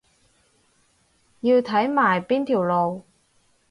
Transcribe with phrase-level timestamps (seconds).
[1.41, 3.03] 要睇埋邊條路